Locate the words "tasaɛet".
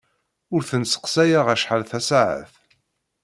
1.89-2.53